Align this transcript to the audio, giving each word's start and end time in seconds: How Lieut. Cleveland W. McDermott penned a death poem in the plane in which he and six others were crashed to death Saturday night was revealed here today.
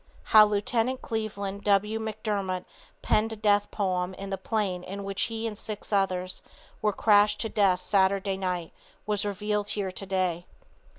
How 0.23 0.45
Lieut. 0.47 0.99
Cleveland 1.03 1.63
W. 1.63 1.99
McDermott 1.99 2.65
penned 3.03 3.33
a 3.33 3.35
death 3.35 3.69
poem 3.69 4.15
in 4.15 4.31
the 4.31 4.35
plane 4.39 4.81
in 4.83 5.03
which 5.03 5.21
he 5.29 5.45
and 5.45 5.55
six 5.55 5.93
others 5.93 6.41
were 6.81 6.91
crashed 6.91 7.39
to 7.41 7.49
death 7.49 7.81
Saturday 7.81 8.35
night 8.37 8.73
was 9.05 9.25
revealed 9.25 9.69
here 9.69 9.91
today. 9.91 10.47